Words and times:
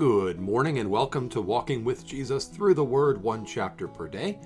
Good 0.00 0.40
morning 0.40 0.78
and 0.78 0.88
welcome 0.88 1.28
to 1.28 1.42
Walking 1.42 1.84
with 1.84 2.06
Jesus 2.06 2.46
through 2.46 2.72
the 2.72 2.82
Word, 2.82 3.22
one 3.22 3.44
chapter 3.44 3.86
per 3.86 4.08
day. 4.08 4.38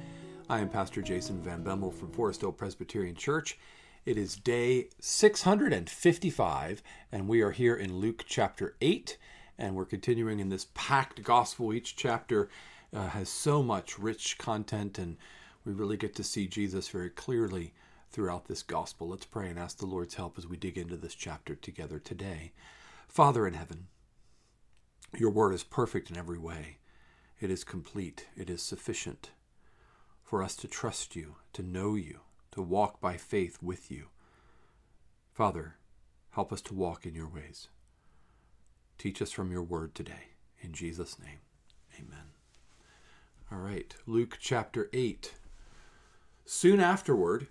I 0.51 0.59
am 0.59 0.69
Pastor 0.69 1.01
Jason 1.01 1.41
Van 1.41 1.63
Bemmel 1.63 1.95
from 1.95 2.11
Forest 2.11 2.41
Hill 2.41 2.51
Presbyterian 2.51 3.15
Church. 3.15 3.57
It 4.05 4.19
is 4.19 4.35
day 4.35 4.89
655, 4.99 6.83
and 7.13 7.29
we 7.29 7.41
are 7.41 7.53
here 7.53 7.77
in 7.77 7.99
Luke 7.99 8.25
chapter 8.27 8.75
8, 8.81 9.17
and 9.57 9.77
we're 9.77 9.85
continuing 9.85 10.41
in 10.41 10.49
this 10.49 10.67
packed 10.75 11.23
gospel. 11.23 11.73
Each 11.73 11.95
chapter 11.95 12.49
uh, 12.93 13.07
has 13.11 13.29
so 13.29 13.63
much 13.63 13.97
rich 13.97 14.39
content, 14.39 14.99
and 14.99 15.17
we 15.65 15.73
really 15.73 15.97
get 15.97 16.17
to 16.17 16.25
see 16.25 16.49
Jesus 16.49 16.89
very 16.89 17.11
clearly 17.11 17.75
throughout 18.11 18.47
this 18.47 18.65
gospel. 18.65 19.09
Let's 19.09 19.25
pray 19.25 19.51
and 19.51 19.61
ask 19.61 19.79
the 19.79 19.87
Lord's 19.87 20.17
help 20.17 20.37
as 20.37 20.49
we 20.49 20.57
dig 20.57 20.77
into 20.77 20.97
this 20.97 21.15
chapter 21.15 21.55
together 21.55 22.01
today. 22.01 22.51
Father 23.07 23.47
in 23.47 23.55
heaven, 23.55 23.87
your 25.19 25.31
word 25.31 25.55
is 25.55 25.65
perfect 25.65 26.11
in 26.11 26.17
every 26.17 26.39
way. 26.39 26.79
It 27.41 27.51
is 27.51 27.65
complete. 27.65 28.27
It 28.37 28.49
is 28.49 28.63
sufficient 28.63 29.31
for 30.23 30.43
us 30.43 30.57
to 30.57 30.69
trust 30.69 31.15
you, 31.15 31.37
to 31.53 31.63
know 31.63 31.95
you, 31.95 32.21
to 32.53 32.63
walk 32.63 33.01
by 33.01 33.17
faith 33.17 33.59
with 33.63 33.91
you. 33.91 34.07
Father, 35.33 35.77
help 36.31 36.53
us 36.53 36.63
to 36.63 36.75
walk 36.75 37.05
in 37.07 37.15
your 37.15 37.29
ways. 37.29 37.69
Teach 38.99 39.21
us 39.21 39.31
from 39.31 39.53
your 39.53 39.63
word 39.63 39.95
today. 39.95 40.33
In 40.61 40.73
Jesus' 40.73 41.19
name, 41.19 41.41
amen. 41.99 42.33
All 43.53 43.59
right, 43.59 43.95
Luke 44.07 44.39
chapter 44.41 44.89
8. 44.93 45.35
Soon 46.47 46.81
afterward, 46.81 47.49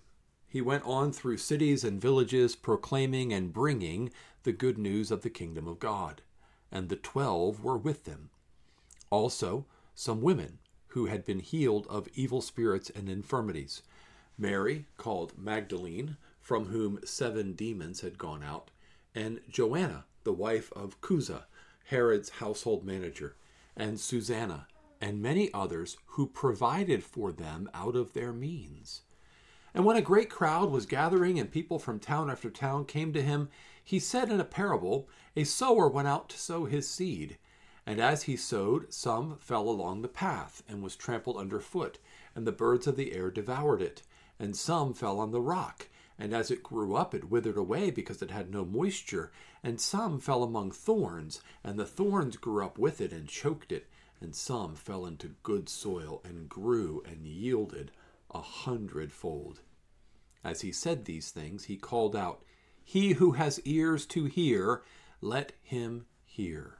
he 0.47 0.61
went 0.61 0.83
on 0.85 1.11
through 1.11 1.37
cities 1.37 1.83
and 1.83 2.01
villages, 2.01 2.55
proclaiming 2.55 3.31
and 3.31 3.53
bringing 3.53 4.11
the 4.43 4.51
good 4.51 4.77
news 4.77 5.11
of 5.11 5.21
the 5.21 5.29
kingdom 5.29 5.67
of 5.67 5.79
God 5.79 6.21
and 6.73 6.89
the 6.89 6.97
twelve 6.97 7.63
were 7.63 7.77
with 7.77 8.03
them. 8.03 8.31
Also, 9.09 9.65
some 9.95 10.21
women 10.21 10.57
who 10.87 11.05
had 11.05 11.23
been 11.23 11.39
healed 11.39 11.87
of 11.87 12.09
evil 12.15 12.41
spirits 12.41 12.89
and 12.89 13.07
infirmities. 13.07 13.83
Mary, 14.37 14.87
called 14.97 15.37
Magdalene, 15.37 16.17
from 16.41 16.65
whom 16.65 16.99
seven 17.05 17.53
demons 17.53 18.01
had 18.01 18.17
gone 18.17 18.43
out, 18.43 18.71
and 19.15 19.39
Joanna, 19.49 20.05
the 20.23 20.33
wife 20.33 20.73
of 20.73 20.99
Chuza, 20.99 21.43
Herod's 21.85 22.29
household 22.29 22.83
manager, 22.83 23.35
and 23.77 23.99
Susanna, 23.99 24.67
and 24.99 25.21
many 25.21 25.53
others 25.53 25.97
who 26.07 26.25
provided 26.27 27.03
for 27.03 27.31
them 27.31 27.69
out 27.73 27.95
of 27.95 28.13
their 28.13 28.33
means. 28.33 29.01
And 29.75 29.85
when 29.85 29.97
a 29.97 30.01
great 30.01 30.29
crowd 30.29 30.71
was 30.71 30.85
gathering 30.85 31.39
and 31.39 31.51
people 31.51 31.77
from 31.77 31.99
town 31.99 32.29
after 32.29 32.49
town 32.49 32.85
came 32.85 33.13
to 33.13 33.21
him, 33.21 33.49
he 33.83 33.99
said 33.99 34.29
in 34.29 34.39
a 34.39 34.45
parable, 34.45 35.09
A 35.35 35.43
sower 35.43 35.89
went 35.89 36.07
out 36.07 36.29
to 36.29 36.37
sow 36.37 36.65
his 36.65 36.89
seed. 36.89 37.37
And 37.85 37.99
as 37.99 38.23
he 38.23 38.37
sowed, 38.37 38.93
some 38.93 39.37
fell 39.39 39.67
along 39.67 40.01
the 40.01 40.07
path 40.07 40.63
and 40.69 40.81
was 40.81 40.95
trampled 40.95 41.37
under 41.37 41.59
foot, 41.59 41.99
and 42.33 42.47
the 42.47 42.53
birds 42.53 42.87
of 42.87 42.95
the 42.95 43.13
air 43.13 43.29
devoured 43.29 43.81
it. 43.81 44.03
And 44.39 44.55
some 44.55 44.93
fell 44.93 45.19
on 45.19 45.31
the 45.31 45.41
rock, 45.41 45.89
and 46.17 46.33
as 46.33 46.49
it 46.49 46.63
grew 46.63 46.95
up, 46.95 47.13
it 47.13 47.29
withered 47.29 47.57
away 47.57 47.91
because 47.91 48.21
it 48.21 48.31
had 48.31 48.49
no 48.49 48.63
moisture. 48.63 49.31
And 49.63 49.81
some 49.81 50.19
fell 50.19 50.43
among 50.43 50.71
thorns, 50.71 51.41
and 51.63 51.77
the 51.77 51.85
thorns 51.85 52.37
grew 52.37 52.63
up 52.63 52.77
with 52.77 53.01
it 53.01 53.11
and 53.11 53.27
choked 53.27 53.71
it. 53.71 53.87
And 54.21 54.33
some 54.33 54.75
fell 54.75 55.05
into 55.05 55.35
good 55.43 55.67
soil 55.67 56.21
and 56.23 56.47
grew 56.47 57.03
and 57.05 57.27
yielded 57.27 57.91
a 58.31 58.41
hundredfold. 58.41 59.59
As 60.43 60.61
he 60.61 60.71
said 60.71 61.03
these 61.03 61.31
things, 61.31 61.65
he 61.65 61.75
called 61.75 62.15
out, 62.15 62.43
He 62.83 63.13
who 63.13 63.31
has 63.31 63.59
ears 63.61 64.05
to 64.07 64.25
hear, 64.25 64.83
let 65.21 65.53
him 65.61 66.05
hear. 66.25 66.79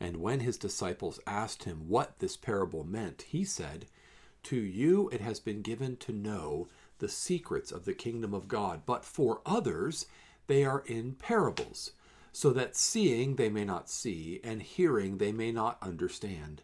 And 0.00 0.18
when 0.18 0.40
his 0.40 0.56
disciples 0.56 1.20
asked 1.26 1.64
him 1.64 1.88
what 1.88 2.18
this 2.18 2.36
parable 2.36 2.84
meant, 2.84 3.22
he 3.22 3.44
said, 3.44 3.86
To 4.44 4.56
you 4.56 5.08
it 5.10 5.20
has 5.20 5.40
been 5.40 5.62
given 5.62 5.96
to 5.98 6.12
know 6.12 6.68
the 6.98 7.08
secrets 7.08 7.72
of 7.72 7.84
the 7.84 7.94
kingdom 7.94 8.32
of 8.32 8.48
God, 8.48 8.82
but 8.86 9.04
for 9.04 9.40
others 9.44 10.06
they 10.46 10.64
are 10.64 10.82
in 10.86 11.12
parables, 11.14 11.92
so 12.32 12.50
that 12.50 12.76
seeing 12.76 13.36
they 13.36 13.48
may 13.48 13.64
not 13.64 13.90
see, 13.90 14.40
and 14.42 14.62
hearing 14.62 15.18
they 15.18 15.32
may 15.32 15.52
not 15.52 15.78
understand. 15.82 16.62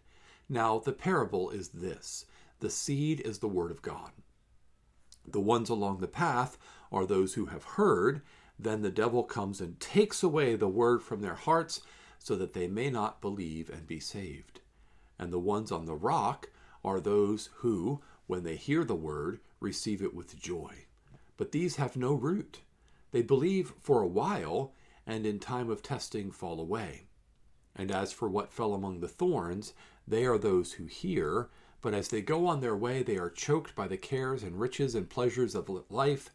Now 0.49 0.79
the 0.79 0.93
parable 0.93 1.51
is 1.51 1.69
this 1.69 2.27
the 2.61 2.71
seed 2.71 3.21
is 3.21 3.39
the 3.39 3.49
word 3.49 3.71
of 3.71 3.83
God. 3.83 4.13
The 5.27 5.41
ones 5.41 5.69
along 5.69 5.99
the 5.99 6.09
path 6.09 6.57
are 6.93 7.07
those 7.07 7.35
who 7.35 7.47
have 7.47 7.65
heard. 7.65 8.23
Then 8.59 8.83
the 8.83 8.91
devil 8.91 9.25
comes 9.25 9.61
and 9.61 9.81
takes 9.81 10.23
away 10.23 10.55
the 10.55 10.69
word 10.69 11.03
from 11.03 11.21
their 11.21 11.35
hearts 11.35 11.81
so 12.19 12.37
that 12.37 12.53
they 12.53 12.69
may 12.69 12.91
not 12.91 13.21
believe 13.21 13.69
and 13.69 13.87
be 13.87 14.01
saved. 14.01 14.61
And 15.19 15.33
the 15.33 15.39
ones 15.39 15.71
on 15.71 15.87
the 15.87 15.95
rock 15.95 16.51
are 16.85 17.01
those 17.01 17.51
who, 17.57 18.01
when 18.27 18.45
they 18.45 18.57
hear 18.57 18.85
the 18.85 18.95
word, 18.95 19.41
receive 19.61 20.03
it 20.03 20.15
with 20.15 20.41
joy. 20.41 20.87
But 21.37 21.53
these 21.53 21.77
have 21.77 21.97
no 21.97 22.15
root. 22.15 22.61
They 23.11 23.23
believe 23.23 23.75
for 23.81 24.03
a 24.03 24.09
while, 24.09 24.73
and 25.07 25.27
in 25.27 25.39
time 25.39 25.71
of 25.71 25.83
testing 25.83 26.31
fall 26.31 26.61
away. 26.61 27.03
And 27.77 27.91
as 27.91 28.13
for 28.13 28.29
what 28.29 28.53
fell 28.53 28.75
among 28.75 29.01
the 29.01 29.09
thorns, 29.09 29.75
they 30.07 30.25
are 30.27 30.39
those 30.39 30.73
who 30.73 30.87
hear, 30.87 31.49
but 31.81 31.95
as 31.95 32.09
they 32.09 32.23
go 32.23 32.47
on 32.47 32.61
their 32.61 32.77
way, 32.77 33.03
they 33.03 33.17
are 33.19 33.31
choked 33.31 33.75
by 33.75 33.89
the 33.89 33.97
cares 33.97 34.43
and 34.43 34.61
riches 34.61 34.95
and 34.95 35.11
pleasures 35.11 35.55
of 35.55 35.69
life, 35.91 36.31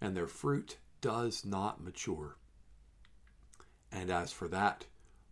and 0.00 0.16
their 0.16 0.26
fruit 0.26 0.76
does 1.02 1.44
not 1.44 1.82
mature. 1.82 2.38
And 3.90 4.10
as 4.10 4.32
for 4.32 4.48
that 4.48 4.86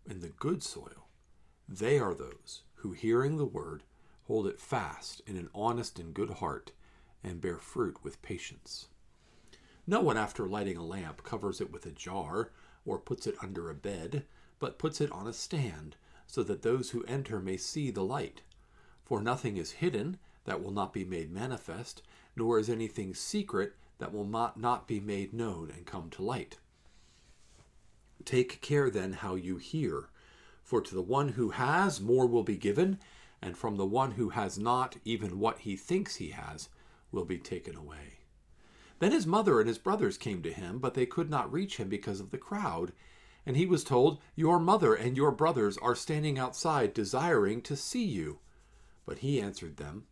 in 0.05 0.21
the 0.21 0.29
good 0.29 0.63
soil, 0.63 1.09
they 1.67 1.99
are 1.99 2.15
those 2.15 2.65
who, 2.75 2.93
hearing 2.93 3.39
the 3.39 3.47
word, 3.47 3.85
hold 4.25 4.47
it 4.47 4.61
fast 4.61 5.23
in 5.27 5.37
an 5.37 5.49
honest 5.55 5.99
and 5.99 6.13
good 6.13 6.31
heart, 6.31 6.73
and 7.25 7.41
bear 7.41 7.57
fruit 7.57 7.97
with 8.03 8.21
patience. 8.21 8.89
No 9.87 10.01
one, 10.01 10.17
after 10.17 10.47
lighting 10.47 10.77
a 10.77 10.85
lamp, 10.85 11.23
covers 11.23 11.61
it 11.61 11.73
with 11.73 11.87
a 11.87 11.91
jar 11.91 12.51
or 12.85 12.99
puts 12.99 13.27
it 13.27 13.37
under 13.43 13.71
a 13.71 13.75
bed, 13.75 14.25
but 14.59 14.79
puts 14.79 15.01
it 15.01 15.11
on 15.13 15.27
a 15.27 15.33
stand, 15.33 15.97
so 16.27 16.43
that 16.43 16.63
those 16.63 16.91
who 16.91 17.05
enter 17.05 17.41
may 17.41 17.57
see 17.57 17.91
the 17.91 18.05
light. 18.05 18.43
For 19.05 19.23
nothing 19.23 19.57
is 19.57 19.73
hidden 19.73 20.19
that 20.45 20.63
will 20.63 20.71
not 20.71 20.93
be 20.93 21.05
made 21.05 21.31
manifest, 21.31 22.03
nor 22.37 22.59
is 22.59 22.69
anything 22.69 23.15
secret 23.15 23.75
that 24.01 24.13
will 24.13 24.25
not, 24.25 24.59
not 24.59 24.89
be 24.89 24.99
made 24.99 25.33
known 25.33 25.71
and 25.71 25.87
come 25.87 26.11
to 26.11 26.23
light. 26.23 26.59
Take 28.25 28.61
care 28.61 28.91
then 28.91 29.13
how 29.15 29.35
you 29.35 29.57
hear, 29.57 30.09
for 30.63 30.81
to 30.81 30.95
the 30.95 31.03
one 31.03 31.31
who 31.31 31.51
has, 31.51 32.01
more 32.01 32.27
will 32.27 32.43
be 32.43 32.57
given, 32.57 32.99
and 33.41 33.57
from 33.57 33.77
the 33.77 33.87
one 33.87 34.13
who 34.13 34.31
has 34.31 34.59
not, 34.59 34.97
even 35.05 35.39
what 35.39 35.61
he 35.61 35.77
thinks 35.77 36.17
he 36.17 36.31
has 36.31 36.69
will 37.13 37.25
be 37.25 37.39
taken 37.39 37.77
away. 37.77 38.19
Then 38.99 39.13
his 39.13 39.27
mother 39.27 39.61
and 39.61 39.69
his 39.69 39.79
brothers 39.79 40.19
came 40.19 40.43
to 40.43 40.53
him, 40.53 40.79
but 40.79 40.95
they 40.95 41.07
could 41.07 41.31
not 41.31 41.51
reach 41.51 41.79
him 41.79 41.89
because 41.89 42.21
of 42.21 42.31
the 42.31 42.39
crowd. 42.39 42.93
And 43.47 43.57
he 43.57 43.65
was 43.65 43.83
told, 43.83 44.21
Your 44.37 44.59
mother 44.59 44.95
and 44.95 45.17
your 45.17 45.33
brothers 45.33 45.79
are 45.79 45.95
standing 45.95 46.39
outside, 46.39 46.93
desiring 46.93 47.63
to 47.63 47.77
see 47.77 48.05
you. 48.05 48.41
But 49.07 49.19
he 49.19 49.41
answered 49.41 49.79
them, 49.79 50.05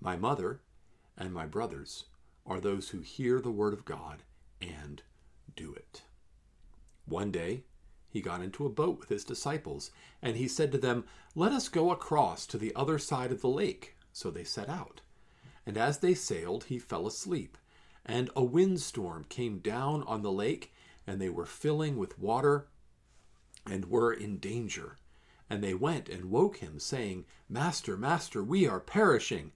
My 0.00 0.16
mother 0.16 0.60
and 1.16 1.32
my 1.32 1.46
brothers 1.46 2.06
are 2.46 2.60
those 2.60 2.90
who 2.90 3.00
hear 3.00 3.40
the 3.40 3.50
word 3.50 3.72
of 3.72 3.84
God 3.84 4.22
and 4.60 5.02
do 5.54 5.74
it. 5.74 6.02
One 7.04 7.30
day 7.30 7.64
he 8.08 8.20
got 8.20 8.42
into 8.42 8.64
a 8.64 8.70
boat 8.70 8.98
with 8.98 9.08
his 9.08 9.24
disciples, 9.24 9.90
and 10.22 10.36
he 10.36 10.48
said 10.48 10.72
to 10.72 10.78
them, 10.78 11.04
Let 11.34 11.52
us 11.52 11.68
go 11.68 11.90
across 11.90 12.46
to 12.46 12.58
the 12.58 12.74
other 12.74 12.98
side 12.98 13.30
of 13.30 13.40
the 13.42 13.48
lake. 13.48 13.96
So 14.12 14.30
they 14.30 14.44
set 14.44 14.68
out. 14.68 15.02
And 15.66 15.76
as 15.76 15.98
they 15.98 16.14
sailed, 16.14 16.64
he 16.64 16.78
fell 16.78 17.06
asleep. 17.06 17.58
And 18.04 18.30
a 18.34 18.42
windstorm 18.42 19.26
came 19.28 19.58
down 19.58 20.02
on 20.04 20.22
the 20.22 20.32
lake, 20.32 20.72
and 21.06 21.20
they 21.20 21.28
were 21.28 21.44
filling 21.44 21.96
with 21.96 22.18
water 22.18 22.68
and 23.68 23.84
were 23.86 24.12
in 24.12 24.38
danger. 24.38 24.96
And 25.50 25.62
they 25.62 25.74
went 25.74 26.08
and 26.08 26.30
woke 26.30 26.58
him, 26.58 26.78
saying, 26.78 27.26
Master, 27.48 27.96
Master, 27.96 28.42
we 28.42 28.66
are 28.66 28.80
perishing. 28.80 29.52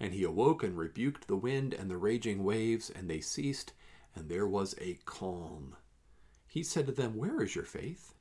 And 0.00 0.14
he 0.14 0.22
awoke 0.22 0.62
and 0.62 0.78
rebuked 0.78 1.26
the 1.26 1.36
wind 1.36 1.74
and 1.74 1.90
the 1.90 1.96
raging 1.96 2.44
waves, 2.44 2.90
and 2.90 3.10
they 3.10 3.20
ceased, 3.20 3.72
and 4.14 4.28
there 4.28 4.46
was 4.46 4.74
a 4.80 4.98
calm. 5.04 5.76
He 6.46 6.62
said 6.62 6.86
to 6.86 6.92
them, 6.92 7.16
Where 7.16 7.42
is 7.42 7.54
your 7.54 7.64
faith? 7.64 8.14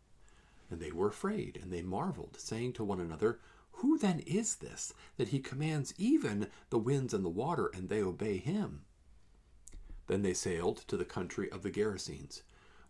And 0.69 0.79
they 0.79 0.91
were 0.91 1.07
afraid, 1.07 1.59
and 1.62 1.71
they 1.71 1.81
marveled, 1.81 2.38
saying 2.39 2.74
to 2.74 2.83
one 2.83 3.00
another, 3.00 3.39
Who 3.74 3.97
then 3.97 4.19
is 4.21 4.57
this, 4.57 4.94
that 5.18 5.29
he 5.29 5.39
commands 5.39 5.94
even 5.97 6.47
the 6.69 6.79
winds 6.79 7.13
and 7.13 7.24
the 7.24 7.29
water, 7.29 7.71
and 7.74 7.89
they 7.89 8.01
obey 8.01 8.38
him? 8.38 8.85
Then 10.07 10.23
they 10.23 10.33
sailed 10.33 10.77
to 10.88 10.97
the 10.97 11.06
country 11.06 11.51
of 11.51 11.63
the 11.63 11.71
Gerasenes, 11.71 12.41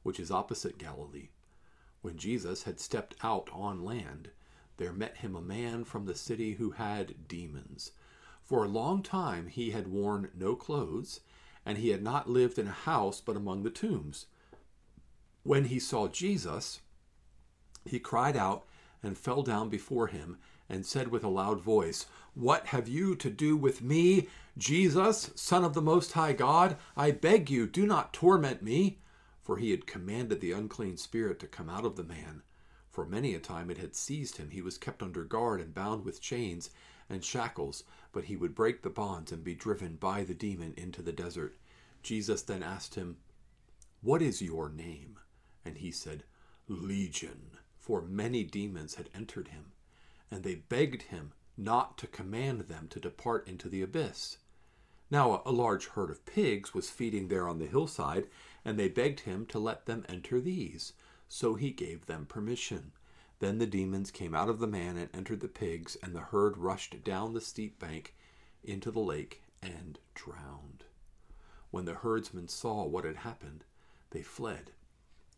which 0.03 0.19
is 0.19 0.31
opposite 0.31 0.77
Galilee. 0.77 1.29
When 2.01 2.17
Jesus 2.17 2.63
had 2.63 2.79
stepped 2.79 3.15
out 3.21 3.49
on 3.51 3.83
land, 3.83 4.29
there 4.77 4.93
met 4.93 5.17
him 5.17 5.35
a 5.35 5.41
man 5.41 5.83
from 5.83 6.05
the 6.05 6.15
city 6.15 6.53
who 6.53 6.71
had 6.71 7.27
demons. 7.27 7.91
For 8.47 8.63
a 8.63 8.69
long 8.69 9.03
time 9.03 9.47
he 9.47 9.71
had 9.71 9.89
worn 9.89 10.29
no 10.33 10.55
clothes, 10.55 11.19
and 11.65 11.77
he 11.77 11.89
had 11.89 12.01
not 12.01 12.29
lived 12.29 12.57
in 12.57 12.67
a 12.67 12.71
house 12.71 13.19
but 13.19 13.35
among 13.35 13.63
the 13.63 13.69
tombs. 13.69 14.27
When 15.43 15.65
he 15.65 15.79
saw 15.79 16.07
Jesus, 16.07 16.79
he 17.83 17.99
cried 17.99 18.37
out, 18.37 18.65
and 19.03 19.17
fell 19.17 19.43
down 19.43 19.67
before 19.67 20.07
him 20.07 20.37
and 20.69 20.85
said 20.85 21.09
with 21.09 21.25
a 21.25 21.29
loud 21.29 21.59
voice, 21.59 22.05
What 22.35 22.67
have 22.67 22.87
you 22.87 23.15
to 23.15 23.29
do 23.29 23.57
with 23.57 23.81
me, 23.81 24.29
Jesus, 24.57 25.29
Son 25.35 25.65
of 25.65 25.73
the 25.73 25.81
Most 25.81 26.13
High 26.13 26.33
God? 26.33 26.77
I 26.95 27.11
beg 27.11 27.49
you, 27.49 27.67
do 27.67 27.85
not 27.85 28.13
torment 28.13 28.61
me. 28.61 28.99
For 29.43 29.57
he 29.57 29.71
had 29.71 29.87
commanded 29.87 30.39
the 30.39 30.53
unclean 30.53 30.95
spirit 30.95 31.39
to 31.39 31.47
come 31.47 31.69
out 31.69 31.85
of 31.85 31.97
the 31.97 32.03
man. 32.03 32.43
For 32.89 33.05
many 33.05 33.35
a 33.35 33.39
time 33.39 33.69
it 33.69 33.77
had 33.77 33.93
seized 33.93 34.37
him. 34.37 34.49
He 34.49 34.61
was 34.61 34.77
kept 34.77 35.03
under 35.03 35.23
guard 35.25 35.61
and 35.61 35.73
bound 35.75 36.05
with 36.05 36.21
chains 36.21 36.69
and 37.09 37.23
shackles, 37.23 37.83
but 38.11 38.25
he 38.25 38.35
would 38.35 38.55
break 38.55 38.81
the 38.81 38.89
bonds 38.89 39.31
and 39.31 39.43
be 39.43 39.55
driven 39.55 39.95
by 39.95 40.23
the 40.23 40.33
demon 40.33 40.73
into 40.77 41.01
the 41.01 41.11
desert. 41.11 41.57
Jesus 42.03 42.41
then 42.41 42.63
asked 42.63 42.95
him, 42.95 43.17
What 44.01 44.21
is 44.21 44.41
your 44.41 44.69
name? 44.69 45.19
And 45.65 45.77
he 45.77 45.91
said, 45.91 46.23
Legion, 46.67 47.57
for 47.79 48.01
many 48.01 48.43
demons 48.43 48.95
had 48.95 49.09
entered 49.13 49.49
him 49.49 49.71
and 50.29 50.43
they 50.43 50.55
begged 50.55 51.03
him 51.03 51.31
not 51.57 51.97
to 51.97 52.07
command 52.07 52.61
them 52.61 52.87
to 52.89 52.99
depart 52.99 53.47
into 53.47 53.69
the 53.69 53.81
abyss. 53.81 54.37
Now 55.09 55.41
a 55.45 55.51
large 55.51 55.87
herd 55.87 56.09
of 56.09 56.25
pigs 56.25 56.73
was 56.73 56.89
feeding 56.89 57.27
there 57.27 57.47
on 57.47 57.59
the 57.59 57.65
hillside, 57.65 58.27
and 58.65 58.77
they 58.77 58.89
begged 58.89 59.21
him 59.21 59.45
to 59.47 59.59
let 59.59 59.85
them 59.85 60.05
enter 60.09 60.41
these. 60.41 60.93
So 61.29 61.55
he 61.55 61.71
gave 61.71 62.05
them 62.05 62.25
permission. 62.25 62.91
Then 63.39 63.59
the 63.59 63.67
demons 63.67 64.09
came 64.09 64.33
out 64.33 64.49
of 64.49 64.59
the 64.59 64.67
man 64.67 64.97
and 64.97 65.09
entered 65.13 65.41
the 65.41 65.47
pigs, 65.47 65.95
and 66.01 66.15
the 66.15 66.21
herd 66.21 66.57
rushed 66.57 67.03
down 67.03 67.33
the 67.33 67.41
steep 67.41 67.79
bank 67.79 68.15
into 68.63 68.89
the 68.89 68.99
lake 68.99 69.43
and 69.61 69.99
drowned. 70.15 70.85
When 71.69 71.85
the 71.85 71.95
herdsmen 71.95 72.47
saw 72.47 72.85
what 72.85 73.05
had 73.05 73.17
happened, 73.17 73.63
they 74.09 74.23
fled 74.23 74.71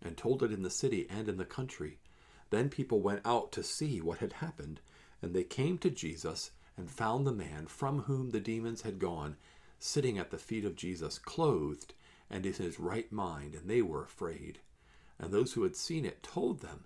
and 0.02 0.16
told 0.16 0.44
it 0.44 0.52
in 0.52 0.62
the 0.62 0.70
city 0.70 1.08
and 1.10 1.28
in 1.28 1.38
the 1.38 1.46
country. 1.46 2.00
Then 2.50 2.70
people 2.70 3.02
went 3.02 3.22
out 3.26 3.52
to 3.54 3.64
see 3.64 4.00
what 4.00 4.20
had 4.20 4.34
happened, 4.34 4.80
and 5.22 5.34
they 5.34 5.44
came 5.44 5.78
to 5.80 5.90
Jesus 5.90 6.52
and 6.78 6.90
found 6.90 7.28
the 7.28 7.32
man 7.34 7.68
from 7.68 8.04
whom 8.04 8.30
the 8.30 8.40
demons 8.40 8.84
had 8.84 9.00
gone 9.00 9.36
sitting 9.80 10.18
at 10.18 10.32
the 10.32 10.38
feet 10.38 10.66
of 10.66 10.76
Jesus, 10.76 11.20
clothed 11.20 11.94
and 12.30 12.46
in 12.46 12.54
his 12.54 12.80
right 12.80 13.12
mind, 13.12 13.56
and 13.56 13.70
they 13.70 13.82
were 13.82 14.04
afraid. 14.04 14.60
And 15.18 15.32
those 15.32 15.54
who 15.54 15.64
had 15.64 15.76
seen 15.76 16.06
it 16.06 16.24
told 16.24 16.62
them 16.62 16.86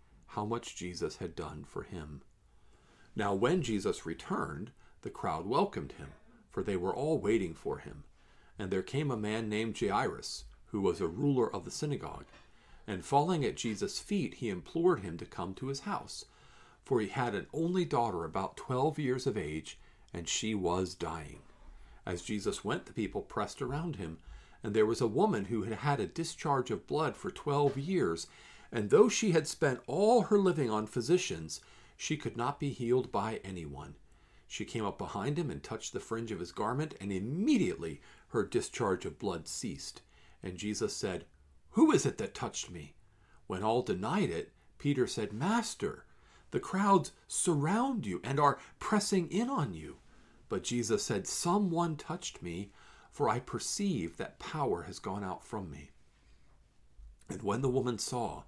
how 0.31 0.45
much 0.45 0.75
Jesus 0.75 1.17
had 1.17 1.35
done 1.35 1.65
for 1.67 1.83
him. 1.83 2.21
Now, 3.15 3.33
when 3.33 3.61
Jesus 3.61 4.05
returned, 4.05 4.71
the 5.01 5.09
crowd 5.09 5.45
welcomed 5.45 5.93
him, 5.93 6.09
for 6.49 6.63
they 6.63 6.77
were 6.77 6.95
all 6.95 7.17
waiting 7.17 7.53
for 7.53 7.79
him. 7.79 8.03
And 8.57 8.71
there 8.71 8.81
came 8.81 9.11
a 9.11 9.17
man 9.17 9.49
named 9.49 9.77
Jairus, 9.79 10.45
who 10.67 10.81
was 10.81 11.01
a 11.01 11.07
ruler 11.07 11.53
of 11.53 11.65
the 11.65 11.71
synagogue. 11.71 12.25
And 12.87 13.03
falling 13.03 13.43
at 13.43 13.57
Jesus' 13.57 13.99
feet, 13.99 14.35
he 14.35 14.49
implored 14.49 15.01
him 15.01 15.17
to 15.17 15.25
come 15.25 15.53
to 15.55 15.67
his 15.67 15.81
house, 15.81 16.25
for 16.83 17.01
he 17.01 17.07
had 17.07 17.35
an 17.35 17.47
only 17.53 17.85
daughter 17.85 18.23
about 18.23 18.57
twelve 18.57 18.97
years 18.97 19.27
of 19.27 19.37
age, 19.37 19.77
and 20.13 20.27
she 20.27 20.55
was 20.55 20.95
dying. 20.95 21.39
As 22.05 22.21
Jesus 22.21 22.63
went, 22.63 22.85
the 22.85 22.93
people 22.93 23.21
pressed 23.21 23.61
around 23.61 23.97
him, 23.97 24.17
and 24.63 24.73
there 24.73 24.85
was 24.85 25.01
a 25.01 25.07
woman 25.07 25.45
who 25.45 25.63
had 25.63 25.79
had 25.79 25.99
a 25.99 26.07
discharge 26.07 26.71
of 26.71 26.87
blood 26.87 27.15
for 27.17 27.31
twelve 27.31 27.77
years, 27.77 28.27
and 28.71 28.89
though 28.89 29.09
she 29.09 29.31
had 29.31 29.47
spent 29.47 29.81
all 29.87 30.23
her 30.23 30.37
living 30.37 30.69
on 30.69 30.87
physicians, 30.87 31.61
she 31.97 32.17
could 32.17 32.37
not 32.37 32.59
be 32.59 32.69
healed 32.69 33.11
by 33.11 33.39
anyone. 33.43 33.95
She 34.47 34.65
came 34.65 34.85
up 34.85 34.97
behind 34.97 35.37
him 35.37 35.49
and 35.49 35.61
touched 35.61 35.93
the 35.93 35.99
fringe 35.99 36.31
of 36.31 36.39
his 36.39 36.51
garment, 36.51 36.95
and 36.99 37.11
immediately 37.11 38.01
her 38.29 38.45
discharge 38.45 39.05
of 39.05 39.19
blood 39.19 39.47
ceased. 39.47 40.01
And 40.43 40.57
Jesus 40.57 40.95
said, 40.95 41.25
who 41.71 41.91
is 41.91 42.05
it 42.05 42.17
that 42.17 42.33
touched 42.33 42.69
me? 42.69 42.95
When 43.47 43.63
all 43.63 43.81
denied 43.81 44.29
it, 44.29 44.51
Peter 44.77 45.07
said, 45.07 45.31
Master, 45.31 46.05
the 46.51 46.59
crowds 46.59 47.13
surround 47.27 48.05
you 48.05 48.19
and 48.23 48.39
are 48.39 48.59
pressing 48.79 49.29
in 49.29 49.49
on 49.49 49.73
you. 49.73 49.97
But 50.49 50.63
Jesus 50.63 51.03
said, 51.03 51.27
Someone 51.27 51.95
touched 51.95 52.41
me, 52.41 52.71
for 53.09 53.29
I 53.29 53.39
perceive 53.39 54.17
that 54.17 54.39
power 54.39 54.83
has 54.83 54.99
gone 54.99 55.23
out 55.23 55.45
from 55.45 55.71
me. 55.71 55.91
And 57.29 57.41
when 57.41 57.61
the 57.61 57.69
woman 57.69 57.97
saw 57.97 58.43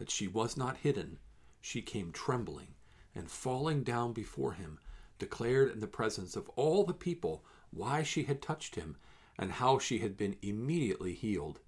that 0.00 0.10
she 0.10 0.26
was 0.26 0.56
not 0.56 0.78
hidden, 0.78 1.18
she 1.60 1.82
came 1.82 2.10
trembling 2.10 2.68
and 3.14 3.30
falling 3.30 3.82
down 3.82 4.14
before 4.14 4.54
him, 4.54 4.78
declared 5.18 5.70
in 5.70 5.80
the 5.80 5.86
presence 5.86 6.36
of 6.36 6.48
all 6.56 6.84
the 6.84 6.94
people 6.94 7.44
why 7.70 8.02
she 8.02 8.22
had 8.22 8.40
touched 8.40 8.76
him 8.76 8.96
and 9.38 9.52
how 9.52 9.78
she 9.78 9.98
had 9.98 10.16
been 10.16 10.36
immediately 10.40 11.12
healed. 11.12 11.60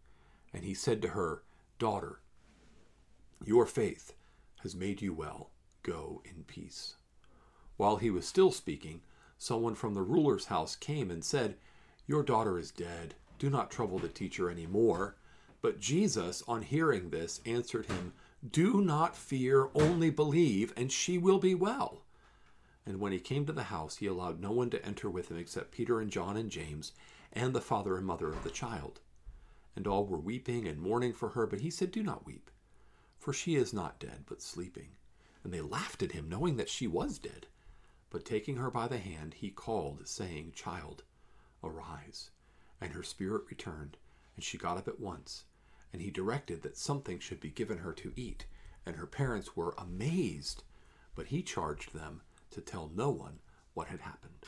And 0.50 0.64
he 0.64 0.72
said 0.72 1.02
to 1.02 1.08
her, 1.08 1.42
Daughter, 1.78 2.20
your 3.44 3.66
faith 3.66 4.14
has 4.62 4.74
made 4.74 5.02
you 5.02 5.12
well. 5.12 5.50
Go 5.82 6.22
in 6.24 6.44
peace. 6.44 6.94
While 7.76 7.96
he 7.96 8.08
was 8.08 8.26
still 8.26 8.50
speaking, 8.50 9.02
someone 9.36 9.74
from 9.74 9.92
the 9.92 10.00
ruler's 10.00 10.46
house 10.46 10.74
came 10.74 11.10
and 11.10 11.22
said, 11.22 11.56
Your 12.06 12.22
daughter 12.22 12.58
is 12.58 12.70
dead. 12.70 13.14
Do 13.38 13.50
not 13.50 13.70
trouble 13.70 13.98
the 13.98 14.08
teacher 14.08 14.48
any 14.48 14.66
more. 14.66 15.16
But 15.60 15.80
Jesus, 15.80 16.42
on 16.48 16.62
hearing 16.62 17.10
this, 17.10 17.42
answered 17.44 17.86
him, 17.86 18.14
Do 18.48 18.80
not 18.80 19.16
fear, 19.16 19.70
only 19.74 20.10
believe, 20.10 20.72
and 20.76 20.90
she 20.90 21.18
will 21.18 21.38
be 21.38 21.54
well. 21.54 22.02
And 22.84 22.98
when 22.98 23.12
he 23.12 23.20
came 23.20 23.46
to 23.46 23.52
the 23.52 23.64
house, 23.64 23.96
he 23.96 24.06
allowed 24.06 24.40
no 24.40 24.50
one 24.50 24.70
to 24.70 24.84
enter 24.84 25.08
with 25.08 25.30
him 25.30 25.36
except 25.36 25.70
Peter 25.70 26.00
and 26.00 26.10
John 26.10 26.36
and 26.36 26.50
James, 26.50 26.92
and 27.32 27.54
the 27.54 27.60
father 27.60 27.96
and 27.96 28.06
mother 28.06 28.28
of 28.28 28.42
the 28.42 28.50
child 28.50 29.00
and 29.74 29.86
all 29.86 30.06
were 30.06 30.18
weeping 30.18 30.66
and 30.66 30.80
mourning 30.80 31.12
for 31.12 31.30
her. 31.30 31.46
But 31.46 31.60
he 31.60 31.70
said, 31.70 31.90
Do 31.90 32.02
not 32.02 32.26
weep, 32.26 32.50
for 33.18 33.32
she 33.32 33.56
is 33.56 33.72
not 33.72 33.98
dead, 33.98 34.24
but 34.26 34.42
sleeping. 34.42 34.90
And 35.44 35.52
they 35.52 35.60
laughed 35.60 36.02
at 36.02 36.12
him, 36.12 36.28
knowing 36.28 36.56
that 36.56 36.68
she 36.68 36.86
was 36.86 37.18
dead. 37.18 37.46
But 38.10 38.24
taking 38.24 38.56
her 38.56 38.70
by 38.70 38.88
the 38.88 38.98
hand, 38.98 39.34
he 39.34 39.50
called, 39.50 40.06
saying, 40.06 40.52
Child, 40.54 41.02
arise. 41.64 42.30
And 42.80 42.92
her 42.92 43.02
spirit 43.02 43.44
returned, 43.48 43.96
and 44.36 44.44
she 44.44 44.58
got 44.58 44.76
up 44.76 44.88
at 44.88 45.00
once. 45.00 45.44
And 45.92 46.00
he 46.00 46.10
directed 46.10 46.62
that 46.62 46.76
something 46.76 47.18
should 47.18 47.40
be 47.40 47.50
given 47.50 47.78
her 47.78 47.92
to 47.94 48.12
eat. 48.16 48.46
And 48.86 48.96
her 48.96 49.06
parents 49.06 49.56
were 49.56 49.74
amazed, 49.76 50.62
but 51.14 51.26
he 51.26 51.42
charged 51.42 51.92
them 51.94 52.22
to 52.50 52.60
tell 52.60 52.90
no 52.94 53.10
one 53.10 53.38
what 53.74 53.88
had 53.88 54.00
happened. 54.00 54.46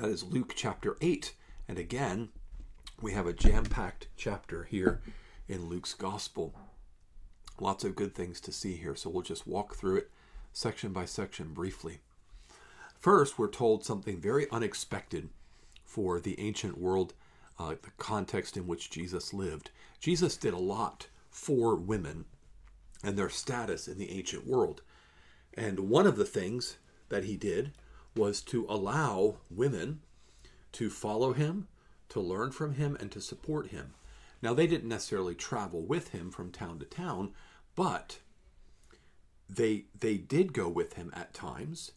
That 0.00 0.10
is 0.10 0.24
Luke 0.24 0.52
chapter 0.54 0.96
8. 1.00 1.34
And 1.68 1.78
again, 1.78 2.28
we 3.00 3.12
have 3.12 3.26
a 3.26 3.32
jam 3.32 3.64
packed 3.64 4.08
chapter 4.16 4.64
here 4.64 5.00
in 5.48 5.68
Luke's 5.68 5.94
Gospel. 5.94 6.54
Lots 7.60 7.84
of 7.84 7.96
good 7.96 8.14
things 8.14 8.40
to 8.42 8.52
see 8.52 8.76
here, 8.76 8.94
so 8.94 9.10
we'll 9.10 9.22
just 9.22 9.46
walk 9.46 9.74
through 9.74 9.96
it 9.96 10.10
section 10.52 10.92
by 10.92 11.04
section 11.04 11.52
briefly. 11.52 12.00
First, 13.00 13.38
we're 13.38 13.48
told 13.48 13.84
something 13.84 14.20
very 14.20 14.50
unexpected 14.50 15.28
for 15.84 16.20
the 16.20 16.38
ancient 16.40 16.78
world, 16.78 17.14
uh, 17.58 17.74
the 17.82 17.90
context 17.98 18.56
in 18.56 18.66
which 18.66 18.90
Jesus 18.90 19.34
lived. 19.34 19.70
Jesus 20.00 20.36
did 20.36 20.54
a 20.54 20.58
lot 20.58 21.08
for 21.30 21.74
women 21.74 22.24
and 23.02 23.16
their 23.16 23.28
status 23.28 23.88
in 23.88 23.98
the 23.98 24.10
ancient 24.10 24.46
world. 24.46 24.82
And 25.54 25.80
one 25.80 26.06
of 26.06 26.16
the 26.16 26.24
things 26.24 26.78
that 27.08 27.24
he 27.24 27.36
did 27.36 27.72
was 28.16 28.40
to 28.42 28.66
allow 28.68 29.36
women 29.50 30.00
to 30.72 30.90
follow 30.90 31.32
him, 31.32 31.68
to 32.10 32.20
learn 32.20 32.52
from 32.52 32.74
him, 32.74 32.96
and 33.00 33.10
to 33.12 33.20
support 33.20 33.68
him. 33.68 33.94
Now, 34.42 34.54
they 34.54 34.66
didn't 34.66 34.88
necessarily 34.88 35.34
travel 35.34 35.82
with 35.82 36.10
him 36.10 36.30
from 36.30 36.52
town 36.52 36.78
to 36.78 36.84
town, 36.84 37.32
but 37.74 38.18
they 39.48 39.86
they 39.98 40.16
did 40.16 40.52
go 40.52 40.68
with 40.68 40.94
him 40.94 41.10
at 41.14 41.32
times 41.32 41.92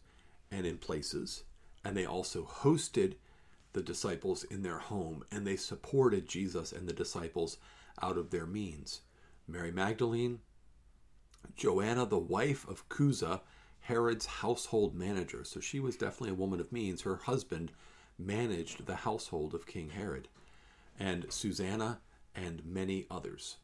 and 0.50 0.66
in 0.66 0.78
places, 0.78 1.44
and 1.84 1.96
they 1.96 2.06
also 2.06 2.44
hosted 2.44 3.14
the 3.72 3.82
disciples 3.82 4.44
in 4.44 4.62
their 4.62 4.78
home, 4.78 5.24
and 5.30 5.46
they 5.46 5.56
supported 5.56 6.28
Jesus 6.28 6.72
and 6.72 6.88
the 6.88 6.92
disciples 6.92 7.56
out 8.00 8.18
of 8.18 8.30
their 8.30 8.46
means. 8.46 9.00
Mary 9.48 9.70
Magdalene, 9.70 10.40
Joanna, 11.56 12.06
the 12.06 12.18
wife 12.18 12.66
of 12.68 12.88
Chuza, 12.88 13.40
Herod's 13.80 14.26
household 14.26 14.94
manager. 14.94 15.44
So 15.44 15.60
she 15.60 15.80
was 15.80 15.96
definitely 15.96 16.30
a 16.30 16.34
woman 16.34 16.60
of 16.60 16.72
means. 16.72 17.02
Her 17.02 17.16
husband 17.16 17.72
managed 18.18 18.86
the 18.86 18.96
household 18.96 19.54
of 19.54 19.66
King 19.66 19.90
Herod, 19.90 20.28
and 20.98 21.26
Susanna 21.30 22.00
and 22.34 22.64
many 22.64 23.06
others. 23.10 23.56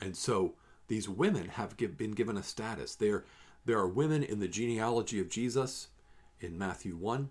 And 0.00 0.16
so 0.16 0.54
these 0.88 1.08
women 1.08 1.48
have 1.48 1.76
give, 1.76 1.96
been 1.96 2.12
given 2.12 2.36
a 2.36 2.42
status. 2.42 2.94
There, 2.94 3.24
there 3.64 3.78
are 3.78 3.88
women 3.88 4.22
in 4.22 4.40
the 4.40 4.48
genealogy 4.48 5.20
of 5.20 5.28
Jesus 5.28 5.88
in 6.40 6.58
Matthew 6.58 6.96
1. 6.96 7.30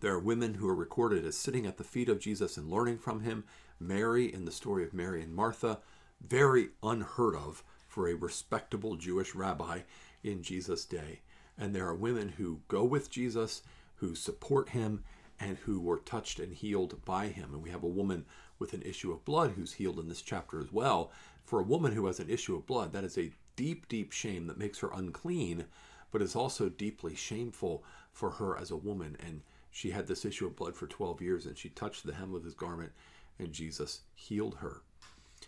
There 0.00 0.12
are 0.12 0.20
women 0.20 0.54
who 0.54 0.68
are 0.68 0.74
recorded 0.74 1.24
as 1.24 1.36
sitting 1.36 1.66
at 1.66 1.76
the 1.76 1.84
feet 1.84 2.08
of 2.08 2.20
Jesus 2.20 2.56
and 2.56 2.70
learning 2.70 2.98
from 2.98 3.20
him. 3.20 3.44
Mary 3.80 4.32
in 4.32 4.44
the 4.44 4.52
story 4.52 4.84
of 4.84 4.94
Mary 4.94 5.22
and 5.22 5.34
Martha, 5.34 5.78
very 6.20 6.68
unheard 6.82 7.34
of 7.34 7.64
for 7.88 8.08
a 8.08 8.14
respectable 8.14 8.94
Jewish 8.94 9.34
rabbi 9.34 9.80
in 10.22 10.42
Jesus' 10.42 10.84
day. 10.84 11.20
And 11.56 11.74
there 11.74 11.86
are 11.88 11.94
women 11.94 12.28
who 12.28 12.60
go 12.68 12.84
with 12.84 13.10
Jesus, 13.10 13.62
who 13.96 14.14
support 14.14 14.68
him, 14.68 15.02
and 15.40 15.56
who 15.58 15.80
were 15.80 15.98
touched 15.98 16.38
and 16.38 16.52
healed 16.52 17.04
by 17.04 17.26
him. 17.26 17.52
And 17.52 17.62
we 17.62 17.70
have 17.70 17.82
a 17.82 17.88
woman 17.88 18.24
with 18.58 18.72
an 18.74 18.82
issue 18.82 19.12
of 19.12 19.24
blood 19.24 19.52
who's 19.56 19.74
healed 19.74 19.98
in 19.98 20.08
this 20.08 20.22
chapter 20.22 20.60
as 20.60 20.72
well. 20.72 21.10
For 21.44 21.58
a 21.58 21.64
woman 21.64 21.92
who 21.92 22.06
has 22.06 22.20
an 22.20 22.30
issue 22.30 22.54
of 22.54 22.66
blood, 22.66 22.92
that 22.92 23.04
is 23.04 23.18
a 23.18 23.32
deep, 23.56 23.88
deep 23.88 24.12
shame 24.12 24.46
that 24.46 24.58
makes 24.58 24.78
her 24.78 24.90
unclean, 24.92 25.64
but 26.12 26.22
is 26.22 26.36
also 26.36 26.68
deeply 26.68 27.16
shameful 27.16 27.82
for 28.12 28.30
her 28.30 28.56
as 28.56 28.70
a 28.70 28.76
woman. 28.76 29.16
And 29.24 29.42
she 29.78 29.90
had 29.90 30.08
this 30.08 30.24
issue 30.24 30.44
of 30.44 30.56
blood 30.56 30.74
for 30.74 30.88
12 30.88 31.22
years, 31.22 31.46
and 31.46 31.56
she 31.56 31.68
touched 31.68 32.04
the 32.04 32.14
hem 32.14 32.34
of 32.34 32.42
his 32.42 32.52
garment, 32.52 32.90
and 33.38 33.52
Jesus 33.52 34.00
healed 34.12 34.56
her. 34.56 34.82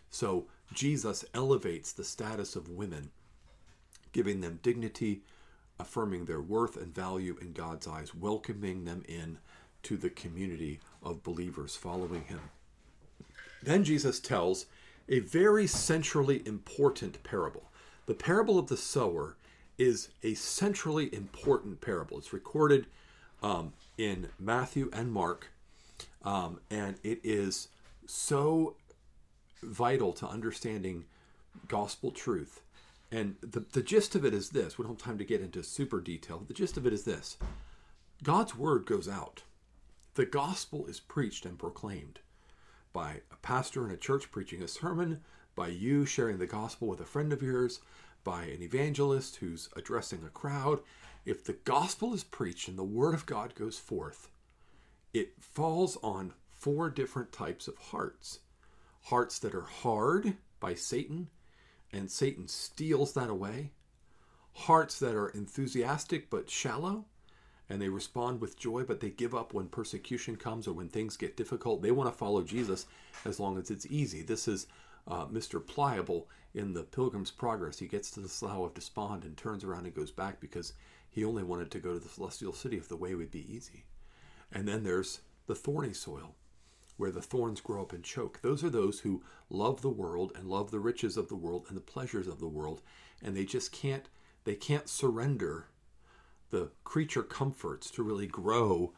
So 0.08 0.46
Jesus 0.72 1.24
elevates 1.34 1.90
the 1.90 2.04
status 2.04 2.54
of 2.54 2.68
women, 2.68 3.10
giving 4.12 4.40
them 4.40 4.60
dignity, 4.62 5.22
affirming 5.80 6.26
their 6.26 6.40
worth 6.40 6.76
and 6.76 6.94
value 6.94 7.38
in 7.40 7.52
God's 7.52 7.88
eyes, 7.88 8.14
welcoming 8.14 8.84
them 8.84 9.02
in 9.08 9.38
to 9.82 9.96
the 9.96 10.10
community 10.10 10.78
of 11.02 11.24
believers 11.24 11.74
following 11.74 12.22
him. 12.22 12.38
Then 13.64 13.82
Jesus 13.82 14.20
tells 14.20 14.66
a 15.08 15.18
very 15.18 15.66
centrally 15.66 16.40
important 16.46 17.20
parable. 17.24 17.72
The 18.06 18.14
parable 18.14 18.60
of 18.60 18.68
the 18.68 18.76
sower 18.76 19.36
is 19.76 20.10
a 20.22 20.34
centrally 20.34 21.12
important 21.12 21.80
parable. 21.80 22.18
It's 22.18 22.32
recorded 22.32 22.86
um, 23.42 23.72
in 23.98 24.28
Matthew 24.38 24.90
and 24.92 25.12
Mark, 25.12 25.48
um, 26.22 26.60
and 26.70 26.96
it 27.02 27.20
is 27.22 27.68
so 28.06 28.76
vital 29.62 30.12
to 30.14 30.26
understanding 30.26 31.04
gospel 31.68 32.10
truth. 32.10 32.62
And 33.12 33.36
the, 33.40 33.64
the 33.72 33.82
gist 33.82 34.14
of 34.14 34.24
it 34.24 34.32
is 34.32 34.50
this 34.50 34.78
we 34.78 34.84
don't 34.84 34.98
have 34.98 35.04
time 35.04 35.18
to 35.18 35.24
get 35.24 35.40
into 35.40 35.62
super 35.62 36.00
detail. 36.00 36.42
The 36.46 36.54
gist 36.54 36.76
of 36.76 36.86
it 36.86 36.92
is 36.92 37.04
this 37.04 37.36
God's 38.22 38.56
word 38.56 38.86
goes 38.86 39.08
out, 39.08 39.42
the 40.14 40.26
gospel 40.26 40.86
is 40.86 41.00
preached 41.00 41.44
and 41.44 41.58
proclaimed 41.58 42.20
by 42.92 43.20
a 43.32 43.36
pastor 43.36 43.86
in 43.86 43.92
a 43.92 43.96
church 43.96 44.30
preaching 44.30 44.62
a 44.62 44.68
sermon, 44.68 45.20
by 45.54 45.68
you 45.68 46.04
sharing 46.04 46.38
the 46.38 46.46
gospel 46.46 46.88
with 46.88 47.00
a 47.00 47.04
friend 47.04 47.32
of 47.32 47.42
yours, 47.42 47.80
by 48.24 48.44
an 48.44 48.62
evangelist 48.62 49.36
who's 49.36 49.68
addressing 49.76 50.24
a 50.24 50.28
crowd. 50.28 50.80
If 51.30 51.44
the 51.44 51.52
gospel 51.52 52.12
is 52.12 52.24
preached 52.24 52.66
and 52.66 52.76
the 52.76 52.82
word 52.82 53.14
of 53.14 53.24
God 53.24 53.54
goes 53.54 53.78
forth, 53.78 54.30
it 55.14 55.40
falls 55.40 55.96
on 56.02 56.32
four 56.50 56.90
different 56.90 57.30
types 57.30 57.68
of 57.68 57.78
hearts 57.78 58.40
hearts 59.02 59.38
that 59.38 59.54
are 59.54 59.60
hard 59.62 60.38
by 60.58 60.74
Satan, 60.74 61.28
and 61.92 62.10
Satan 62.10 62.48
steals 62.48 63.12
that 63.12 63.30
away, 63.30 63.70
hearts 64.54 64.98
that 64.98 65.14
are 65.14 65.28
enthusiastic 65.28 66.30
but 66.30 66.50
shallow, 66.50 67.04
and 67.68 67.80
they 67.80 67.88
respond 67.88 68.40
with 68.40 68.58
joy, 68.58 68.82
but 68.82 68.98
they 68.98 69.10
give 69.10 69.32
up 69.32 69.54
when 69.54 69.68
persecution 69.68 70.34
comes 70.34 70.66
or 70.66 70.72
when 70.72 70.88
things 70.88 71.16
get 71.16 71.36
difficult. 71.36 71.80
They 71.80 71.92
want 71.92 72.10
to 72.10 72.18
follow 72.18 72.42
Jesus 72.42 72.86
as 73.24 73.38
long 73.38 73.56
as 73.56 73.70
it's 73.70 73.86
easy. 73.86 74.22
This 74.22 74.48
is 74.48 74.66
uh, 75.06 75.26
Mr. 75.26 75.64
Pliable 75.64 76.28
in 76.54 76.72
the 76.72 76.82
Pilgrim's 76.82 77.30
Progress. 77.30 77.78
He 77.78 77.86
gets 77.86 78.10
to 78.10 78.20
the 78.20 78.28
Slough 78.28 78.64
of 78.64 78.74
Despond 78.74 79.22
and 79.24 79.36
turns 79.36 79.62
around 79.62 79.86
and 79.86 79.94
goes 79.94 80.10
back 80.10 80.40
because 80.40 80.72
he 81.10 81.24
only 81.24 81.42
wanted 81.42 81.70
to 81.72 81.80
go 81.80 81.92
to 81.92 81.98
the 81.98 82.08
Celestial 82.08 82.52
City 82.52 82.76
if 82.76 82.88
the 82.88 82.96
way 82.96 83.14
would 83.14 83.30
be 83.30 83.52
easy. 83.52 83.84
And 84.52 84.66
then 84.66 84.84
there's 84.84 85.20
the 85.46 85.54
thorny 85.54 85.92
soil, 85.92 86.36
where 86.96 87.10
the 87.10 87.22
thorns 87.22 87.60
grow 87.60 87.82
up 87.82 87.92
and 87.92 88.04
choke. 88.04 88.40
Those 88.42 88.62
are 88.62 88.70
those 88.70 89.00
who 89.00 89.22
love 89.48 89.82
the 89.82 89.88
world 89.90 90.32
and 90.36 90.48
love 90.48 90.70
the 90.70 90.80
riches 90.80 91.16
of 91.16 91.28
the 91.28 91.36
world 91.36 91.66
and 91.68 91.76
the 91.76 91.82
pleasures 91.82 92.28
of 92.28 92.40
the 92.40 92.48
world, 92.48 92.82
and 93.22 93.36
they 93.36 93.44
just 93.44 93.72
can't 93.72 94.08
they 94.44 94.54
can't 94.54 94.88
surrender 94.88 95.66
the 96.50 96.70
creature 96.84 97.22
comforts 97.22 97.90
to 97.90 98.02
really 98.02 98.26
grow 98.26 98.92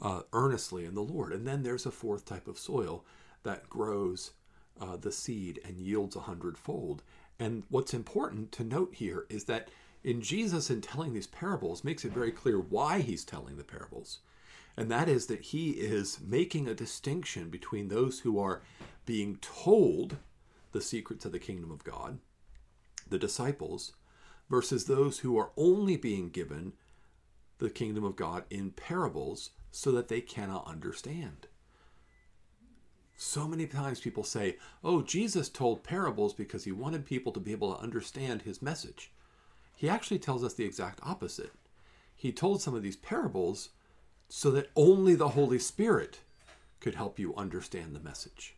uh, 0.00 0.22
earnestly 0.32 0.84
in 0.84 0.94
the 0.94 1.02
Lord. 1.02 1.32
And 1.32 1.46
then 1.46 1.62
there's 1.62 1.86
a 1.86 1.90
fourth 1.90 2.24
type 2.24 2.48
of 2.48 2.58
soil 2.58 3.04
that 3.42 3.68
grows 3.68 4.32
uh, 4.80 4.96
the 4.96 5.12
seed 5.12 5.60
and 5.64 5.78
yields 5.78 6.16
a 6.16 6.20
hundredfold. 6.20 7.02
And 7.38 7.64
what's 7.68 7.94
important 7.94 8.52
to 8.52 8.64
note 8.64 8.94
here 8.94 9.26
is 9.28 9.44
that 9.44 9.68
in 10.06 10.22
Jesus, 10.22 10.70
in 10.70 10.80
telling 10.80 11.14
these 11.14 11.26
parables, 11.26 11.82
makes 11.82 12.04
it 12.04 12.12
very 12.12 12.30
clear 12.30 12.60
why 12.60 13.00
he's 13.00 13.24
telling 13.24 13.56
the 13.56 13.64
parables. 13.64 14.20
And 14.76 14.88
that 14.88 15.08
is 15.08 15.26
that 15.26 15.40
he 15.40 15.70
is 15.70 16.20
making 16.24 16.68
a 16.68 16.74
distinction 16.74 17.50
between 17.50 17.88
those 17.88 18.20
who 18.20 18.38
are 18.38 18.62
being 19.04 19.36
told 19.42 20.18
the 20.70 20.80
secrets 20.80 21.24
of 21.24 21.32
the 21.32 21.40
kingdom 21.40 21.72
of 21.72 21.82
God, 21.82 22.20
the 23.08 23.18
disciples, 23.18 23.94
versus 24.48 24.84
those 24.84 25.18
who 25.18 25.36
are 25.36 25.50
only 25.56 25.96
being 25.96 26.30
given 26.30 26.74
the 27.58 27.68
kingdom 27.68 28.04
of 28.04 28.14
God 28.14 28.44
in 28.48 28.70
parables 28.70 29.50
so 29.72 29.90
that 29.90 30.06
they 30.06 30.20
cannot 30.20 30.68
understand. 30.68 31.48
So 33.16 33.48
many 33.48 33.66
times 33.66 33.98
people 33.98 34.22
say, 34.22 34.56
oh, 34.84 35.02
Jesus 35.02 35.48
told 35.48 35.82
parables 35.82 36.32
because 36.32 36.62
he 36.62 36.70
wanted 36.70 37.06
people 37.06 37.32
to 37.32 37.40
be 37.40 37.50
able 37.50 37.74
to 37.74 37.82
understand 37.82 38.42
his 38.42 38.62
message. 38.62 39.10
He 39.76 39.90
actually 39.90 40.18
tells 40.18 40.42
us 40.42 40.54
the 40.54 40.64
exact 40.64 41.00
opposite. 41.02 41.52
He 42.14 42.32
told 42.32 42.62
some 42.62 42.74
of 42.74 42.82
these 42.82 42.96
parables 42.96 43.68
so 44.28 44.50
that 44.50 44.70
only 44.74 45.14
the 45.14 45.28
Holy 45.28 45.58
Spirit 45.58 46.20
could 46.80 46.94
help 46.94 47.18
you 47.18 47.36
understand 47.36 47.94
the 47.94 48.00
message. 48.00 48.56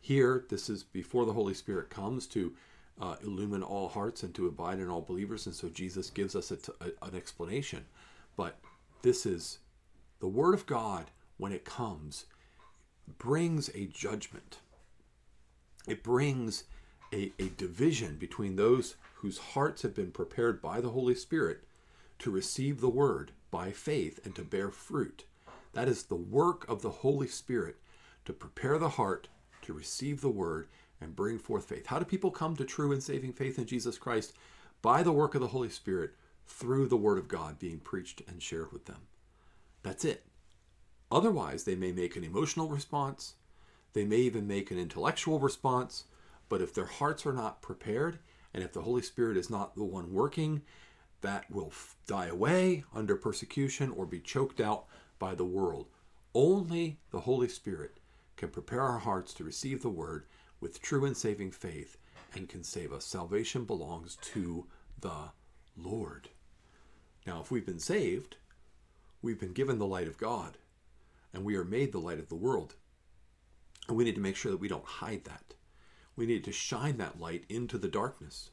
Here, 0.00 0.44
this 0.50 0.68
is 0.68 0.82
before 0.82 1.24
the 1.24 1.32
Holy 1.32 1.54
Spirit 1.54 1.88
comes 1.88 2.26
to 2.26 2.52
uh, 3.00 3.14
illumine 3.22 3.62
all 3.62 3.88
hearts 3.88 4.24
and 4.24 4.34
to 4.34 4.48
abide 4.48 4.80
in 4.80 4.88
all 4.88 5.02
believers. 5.02 5.46
And 5.46 5.54
so 5.54 5.68
Jesus 5.68 6.10
gives 6.10 6.34
us 6.34 6.50
an 6.50 7.14
explanation. 7.14 7.84
But 8.36 8.58
this 9.02 9.24
is 9.24 9.58
the 10.18 10.26
Word 10.26 10.54
of 10.54 10.66
God, 10.66 11.12
when 11.36 11.52
it 11.52 11.64
comes, 11.64 12.26
brings 13.18 13.70
a 13.74 13.86
judgment. 13.86 14.58
It 15.86 16.02
brings 16.02 16.64
a, 17.12 17.32
a 17.38 17.48
division 17.56 18.16
between 18.16 18.56
those 18.56 18.96
whose 19.16 19.38
hearts 19.38 19.82
have 19.82 19.94
been 19.94 20.10
prepared 20.10 20.60
by 20.60 20.80
the 20.80 20.90
Holy 20.90 21.14
Spirit 21.14 21.62
to 22.18 22.30
receive 22.30 22.80
the 22.80 22.88
Word 22.88 23.32
by 23.50 23.70
faith 23.70 24.20
and 24.24 24.34
to 24.34 24.42
bear 24.42 24.70
fruit. 24.70 25.24
That 25.74 25.88
is 25.88 26.04
the 26.04 26.14
work 26.16 26.68
of 26.68 26.82
the 26.82 26.90
Holy 26.90 27.28
Spirit 27.28 27.76
to 28.24 28.32
prepare 28.32 28.78
the 28.78 28.90
heart 28.90 29.28
to 29.62 29.72
receive 29.72 30.20
the 30.20 30.28
Word 30.28 30.66
and 31.00 31.16
bring 31.16 31.38
forth 31.38 31.64
faith. 31.64 31.86
How 31.86 31.98
do 31.98 32.04
people 32.04 32.30
come 32.30 32.56
to 32.56 32.64
true 32.64 32.92
and 32.92 33.02
saving 33.02 33.32
faith 33.32 33.58
in 33.58 33.66
Jesus 33.66 33.98
Christ? 33.98 34.32
By 34.80 35.02
the 35.02 35.12
work 35.12 35.34
of 35.34 35.40
the 35.40 35.48
Holy 35.48 35.68
Spirit 35.68 36.12
through 36.46 36.88
the 36.88 36.96
Word 36.96 37.18
of 37.18 37.28
God 37.28 37.58
being 37.58 37.78
preached 37.78 38.22
and 38.28 38.42
shared 38.42 38.72
with 38.72 38.86
them. 38.86 39.02
That's 39.82 40.04
it. 40.04 40.24
Otherwise, 41.10 41.64
they 41.64 41.74
may 41.74 41.92
make 41.92 42.16
an 42.16 42.24
emotional 42.24 42.68
response, 42.68 43.34
they 43.92 44.04
may 44.04 44.16
even 44.18 44.46
make 44.46 44.70
an 44.70 44.78
intellectual 44.78 45.38
response, 45.38 46.04
but 46.52 46.60
if 46.60 46.74
their 46.74 46.84
hearts 46.84 47.24
are 47.24 47.32
not 47.32 47.62
prepared, 47.62 48.18
and 48.52 48.62
if 48.62 48.74
the 48.74 48.82
Holy 48.82 49.00
Spirit 49.00 49.38
is 49.38 49.48
not 49.48 49.74
the 49.74 49.84
one 49.84 50.12
working, 50.12 50.60
that 51.22 51.50
will 51.50 51.72
die 52.06 52.26
away 52.26 52.84
under 52.94 53.16
persecution 53.16 53.90
or 53.90 54.04
be 54.04 54.20
choked 54.20 54.60
out 54.60 54.84
by 55.18 55.34
the 55.34 55.46
world. 55.46 55.86
Only 56.34 56.98
the 57.10 57.20
Holy 57.20 57.48
Spirit 57.48 58.00
can 58.36 58.50
prepare 58.50 58.82
our 58.82 58.98
hearts 58.98 59.32
to 59.32 59.44
receive 59.44 59.80
the 59.80 59.88
word 59.88 60.26
with 60.60 60.82
true 60.82 61.06
and 61.06 61.16
saving 61.16 61.52
faith 61.52 61.96
and 62.34 62.50
can 62.50 62.64
save 62.64 62.92
us. 62.92 63.06
Salvation 63.06 63.64
belongs 63.64 64.18
to 64.20 64.66
the 65.00 65.30
Lord. 65.74 66.28
Now, 67.26 67.40
if 67.40 67.50
we've 67.50 67.64
been 67.64 67.78
saved, 67.78 68.36
we've 69.22 69.40
been 69.40 69.54
given 69.54 69.78
the 69.78 69.86
light 69.86 70.06
of 70.06 70.18
God, 70.18 70.58
and 71.32 71.46
we 71.46 71.56
are 71.56 71.64
made 71.64 71.92
the 71.92 71.98
light 71.98 72.18
of 72.18 72.28
the 72.28 72.34
world. 72.34 72.74
And 73.88 73.96
we 73.96 74.04
need 74.04 74.16
to 74.16 74.20
make 74.20 74.36
sure 74.36 74.52
that 74.52 74.60
we 74.60 74.68
don't 74.68 74.84
hide 74.84 75.24
that. 75.24 75.54
We 76.16 76.26
need 76.26 76.44
to 76.44 76.52
shine 76.52 76.98
that 76.98 77.20
light 77.20 77.44
into 77.48 77.78
the 77.78 77.88
darkness 77.88 78.50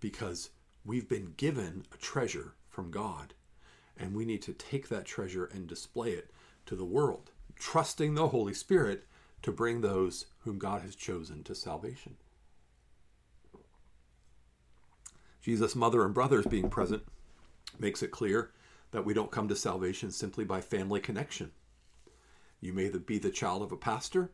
because 0.00 0.50
we've 0.84 1.08
been 1.08 1.34
given 1.36 1.84
a 1.92 1.96
treasure 1.96 2.54
from 2.68 2.90
God, 2.90 3.34
and 3.96 4.14
we 4.14 4.24
need 4.24 4.42
to 4.42 4.52
take 4.52 4.88
that 4.88 5.04
treasure 5.04 5.46
and 5.46 5.66
display 5.66 6.10
it 6.10 6.30
to 6.66 6.76
the 6.76 6.84
world, 6.84 7.30
trusting 7.56 8.14
the 8.14 8.28
Holy 8.28 8.52
Spirit 8.52 9.06
to 9.42 9.52
bring 9.52 9.80
those 9.80 10.26
whom 10.40 10.58
God 10.58 10.82
has 10.82 10.94
chosen 10.94 11.42
to 11.44 11.54
salvation. 11.54 12.16
Jesus' 15.40 15.76
mother 15.76 16.04
and 16.04 16.12
brothers 16.12 16.46
being 16.46 16.68
present 16.68 17.04
makes 17.78 18.02
it 18.02 18.10
clear 18.10 18.50
that 18.90 19.04
we 19.04 19.14
don't 19.14 19.30
come 19.30 19.46
to 19.48 19.56
salvation 19.56 20.10
simply 20.10 20.44
by 20.44 20.60
family 20.60 20.98
connection. 20.98 21.52
You 22.60 22.72
may 22.72 22.88
be 22.88 23.18
the 23.18 23.30
child 23.30 23.62
of 23.62 23.70
a 23.70 23.76
pastor, 23.76 24.30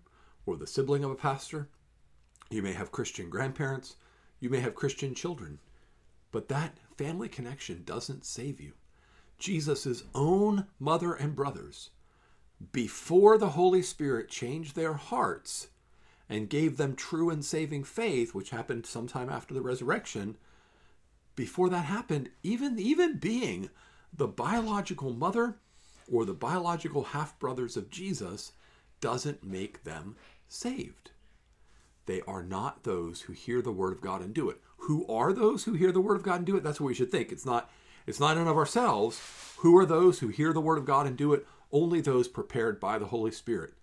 or 0.46 0.56
the 0.56 0.66
sibling 0.66 1.04
of 1.04 1.10
a 1.10 1.16
pastor, 1.16 1.68
You 2.52 2.60
may 2.60 2.74
have 2.74 2.92
Christian 2.92 3.30
grandparents. 3.30 3.96
You 4.38 4.50
may 4.50 4.60
have 4.60 4.74
Christian 4.74 5.14
children. 5.14 5.58
But 6.32 6.48
that 6.48 6.76
family 6.98 7.28
connection 7.28 7.82
doesn't 7.84 8.26
save 8.26 8.60
you. 8.60 8.72
Jesus' 9.38 10.04
own 10.14 10.66
mother 10.78 11.14
and 11.14 11.34
brothers, 11.34 11.90
before 12.70 13.38
the 13.38 13.50
Holy 13.50 13.82
Spirit 13.82 14.28
changed 14.28 14.76
their 14.76 14.92
hearts 14.92 15.68
and 16.28 16.50
gave 16.50 16.76
them 16.76 16.94
true 16.94 17.30
and 17.30 17.44
saving 17.44 17.84
faith, 17.84 18.34
which 18.34 18.50
happened 18.50 18.84
sometime 18.84 19.30
after 19.30 19.54
the 19.54 19.62
resurrection, 19.62 20.36
before 21.34 21.70
that 21.70 21.86
happened, 21.86 22.28
even, 22.42 22.78
even 22.78 23.16
being 23.16 23.70
the 24.12 24.28
biological 24.28 25.12
mother 25.12 25.56
or 26.10 26.26
the 26.26 26.34
biological 26.34 27.04
half 27.04 27.38
brothers 27.38 27.78
of 27.78 27.88
Jesus 27.88 28.52
doesn't 29.00 29.42
make 29.42 29.84
them 29.84 30.16
saved. 30.48 31.11
They 32.06 32.20
are 32.22 32.42
not 32.42 32.84
those 32.84 33.22
who 33.22 33.32
hear 33.32 33.62
the 33.62 33.72
word 33.72 33.92
of 33.92 34.00
God 34.00 34.22
and 34.22 34.34
do 34.34 34.50
it. 34.50 34.60
Who 34.78 35.06
are 35.06 35.32
those 35.32 35.64
who 35.64 35.74
hear 35.74 35.92
the 35.92 36.00
word 36.00 36.16
of 36.16 36.22
God 36.22 36.36
and 36.36 36.46
do 36.46 36.56
it? 36.56 36.64
That's 36.64 36.80
what 36.80 36.88
we 36.88 36.94
should 36.94 37.10
think. 37.10 37.30
It's 37.30 37.46
not 37.46 37.70
it's 38.06 38.20
not 38.20 38.36
in 38.36 38.48
of 38.48 38.56
ourselves. 38.56 39.20
Who 39.58 39.76
are 39.78 39.86
those 39.86 40.18
who 40.18 40.28
hear 40.28 40.52
the 40.52 40.60
word 40.60 40.78
of 40.78 40.84
God 40.84 41.06
and 41.06 41.16
do 41.16 41.32
it? 41.32 41.46
Only 41.70 42.00
those 42.00 42.26
prepared 42.26 42.80
by 42.80 42.98
the 42.98 43.06
Holy 43.06 43.30
Spirit, 43.30 43.74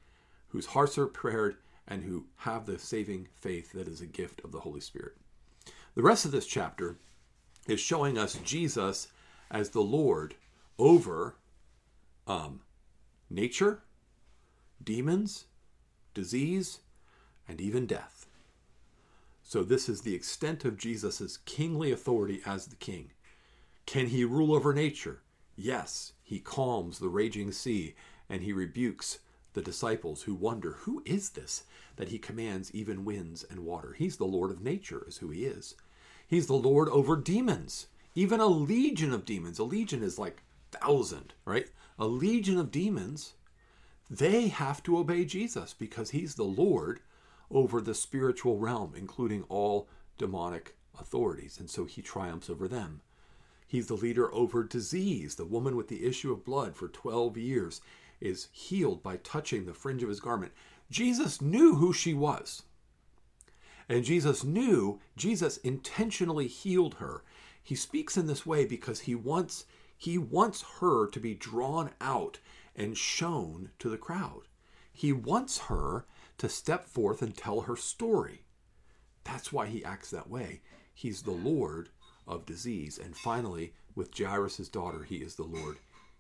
whose 0.50 0.68
hearts 0.68 0.98
are 0.98 1.08
prepared 1.08 1.56
and 1.88 2.04
who 2.04 2.26
have 2.38 2.66
the 2.66 2.78
saving 2.78 3.28
faith 3.34 3.72
that 3.72 3.88
is 3.88 4.02
a 4.02 4.06
gift 4.06 4.42
of 4.44 4.52
the 4.52 4.60
Holy 4.60 4.82
Spirit. 4.82 5.14
The 5.96 6.04
rest 6.04 6.26
of 6.26 6.32
this 6.32 6.46
chapter 6.46 6.98
is 7.68 7.80
showing 7.80 8.18
us 8.18 8.36
Jesus 8.44 9.08
as 9.50 9.70
the 9.70 9.82
Lord 9.82 10.36
over 10.78 11.36
um, 12.28 12.62
nature, 13.30 13.84
demons, 14.84 15.46
disease, 16.14 16.80
and 17.50 17.60
even 17.60 17.86
death. 17.88 18.28
So, 19.44 19.64
this 19.64 19.90
is 19.90 20.02
the 20.02 20.14
extent 20.14 20.64
of 20.64 20.78
Jesus' 20.78 21.40
kingly 21.46 21.92
authority 21.92 22.42
as 22.46 22.68
the 22.68 22.76
king. 22.76 23.10
Can 23.88 24.08
he 24.08 24.24
rule 24.24 24.54
over 24.54 24.74
nature? 24.74 25.22
Yes, 25.56 26.14
he 26.24 26.40
calms 26.40 27.00
the 27.00 27.10
raging 27.10 27.52
sea 27.52 27.96
and 28.30 28.44
he 28.44 28.54
rebukes 28.54 29.20
the 29.54 29.62
disciples 29.64 30.22
who 30.22 30.36
wonder, 30.36 30.74
Who 30.82 31.02
is 31.06 31.32
this 31.32 31.64
that 31.96 32.10
he 32.10 32.20
commands 32.20 32.74
even 32.76 33.04
winds 33.04 33.44
and 33.44 33.66
water? 33.66 33.96
He's 33.98 34.18
the 34.18 34.26
Lord 34.26 34.52
of 34.52 34.62
nature, 34.62 35.04
is 35.08 35.18
who 35.18 35.32
he 35.32 35.46
is. 35.46 35.74
He's 36.28 36.46
the 36.46 36.54
Lord 36.54 36.88
over 36.90 37.16
demons, 37.16 37.88
even 38.14 38.40
a 38.40 38.46
legion 38.46 39.12
of 39.12 39.26
demons. 39.26 39.58
A 39.58 39.64
legion 39.64 40.04
is 40.04 40.20
like 40.20 40.44
thousand, 40.72 41.34
right? 41.44 41.68
A 41.98 42.06
legion 42.06 42.60
of 42.60 42.70
demons, 42.70 43.34
they 44.10 44.48
have 44.50 44.84
to 44.84 44.98
obey 44.98 45.26
Jesus 45.26 45.74
because 45.74 46.12
he's 46.12 46.36
the 46.36 46.44
Lord 46.44 47.00
over 47.52 47.82
the 47.82 47.96
spiritual 47.96 48.58
realm, 48.58 48.94
including 48.96 49.44
all 49.50 49.88
demonic 50.18 50.76
authorities. 51.00 51.60
And 51.60 51.70
so 51.70 51.86
he 51.86 52.02
triumphs 52.02 52.50
over 52.50 52.68
them. 52.68 53.02
He's 53.68 53.88
the 53.88 53.96
leader 53.96 54.34
over 54.34 54.64
disease. 54.64 55.36
The 55.36 55.46
woman 55.46 55.76
with 55.76 55.88
the 55.88 56.06
issue 56.06 56.32
of 56.32 56.44
blood 56.46 56.76
for 56.76 56.88
12 56.88 57.38
years 57.38 57.82
is 58.20 58.48
healed 58.52 59.04
by 59.04 59.18
touching 59.18 59.66
the 59.66 59.74
fringe 59.74 60.04
of 60.04 60.10
his 60.10 60.20
garment. 60.20 60.52
Jesus 60.90 61.42
knew 61.42 61.76
who 61.76 61.94
she 61.94 62.14
was. 62.14 62.64
And 63.88 64.04
Jesus 64.04 64.44
knew, 64.44 65.00
Jesus 65.16 65.58
intentionally 65.58 66.48
healed 66.48 66.96
her. 66.96 67.24
He 67.62 67.76
speaks 67.76 68.18
in 68.18 68.28
this 68.28 68.46
way 68.46 68.66
because 68.66 69.02
he 69.02 69.16
wants 69.16 69.66
he 69.98 70.18
wants 70.18 70.64
her 70.80 71.08
to 71.08 71.20
be 71.20 71.34
drawn 71.34 71.92
out 72.00 72.40
and 72.74 72.98
shown 72.98 73.72
to 73.80 73.90
the 73.90 73.98
crowd. 73.98 74.44
He 74.94 75.12
wants 75.12 75.58
her 75.68 76.06
to 76.40 76.50
step 76.50 76.86
forth 76.86 77.22
and 77.22 77.36
tell 77.36 77.62
her 77.62 77.76
story. 77.76 78.46
That's 79.24 79.54
why 79.54 79.68
he 79.68 79.86
acts 79.86 80.10
that 80.10 80.30
way. 80.30 80.62
He's 80.94 81.22
the 81.22 81.32
Lord 81.32 81.90
of 82.28 82.46
disease. 82.46 82.98
And 82.98 83.16
finally, 83.16 83.74
with 83.96 84.18
Jairus' 84.18 84.70
daughter, 84.70 85.04
he 85.04 85.18
is 85.18 85.36
the 85.36 85.44
Lord 85.44 85.78